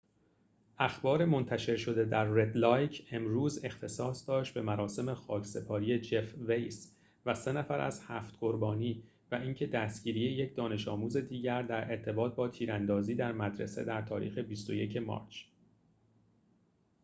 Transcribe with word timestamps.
اخبار 0.79 1.25
منتشر 1.25 1.77
شده 1.77 2.05
در 2.05 2.23
رد 2.23 2.57
لایک 2.57 3.07
امروز 3.11 3.65
اختصاص 3.65 4.27
داشت 4.27 4.53
به 4.53 4.61
مراسم 4.61 5.13
خاکسپاری 5.13 5.99
جف 5.99 6.35
ویس 6.47 6.91
و 7.25 7.33
سه 7.33 7.51
نفر 7.51 7.79
از 7.79 8.01
هفت 8.07 8.37
قربانی 8.39 9.03
و 9.31 9.35
اینکه 9.35 9.67
دستگیری 9.67 10.19
یک 10.19 10.55
دانش‌آموز 10.55 11.17
دیگر 11.17 11.61
در 11.61 11.91
ارتباط 11.91 12.35
با 12.35 12.47
تیراندازی 12.47 13.15
در 13.15 13.31
مدرسه 13.31 13.83
در 13.83 14.01
تاریخ 14.01 14.37
۲۱ 14.37 14.97
مارچ 14.97 15.43